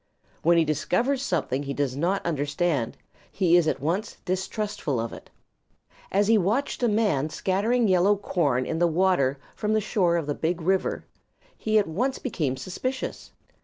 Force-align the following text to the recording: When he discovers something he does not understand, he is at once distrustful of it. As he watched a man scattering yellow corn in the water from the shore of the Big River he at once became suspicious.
When 0.41 0.57
he 0.57 0.65
discovers 0.65 1.21
something 1.21 1.61
he 1.61 1.75
does 1.75 1.95
not 1.95 2.25
understand, 2.25 2.97
he 3.31 3.55
is 3.55 3.67
at 3.67 3.79
once 3.79 4.17
distrustful 4.25 4.99
of 4.99 5.13
it. 5.13 5.29
As 6.11 6.27
he 6.27 6.39
watched 6.39 6.81
a 6.81 6.87
man 6.87 7.29
scattering 7.29 7.87
yellow 7.87 8.15
corn 8.15 8.65
in 8.65 8.79
the 8.79 8.87
water 8.87 9.39
from 9.55 9.73
the 9.73 9.79
shore 9.79 10.17
of 10.17 10.25
the 10.25 10.33
Big 10.33 10.59
River 10.59 11.05
he 11.55 11.77
at 11.77 11.85
once 11.85 12.17
became 12.17 12.57
suspicious. 12.57 13.31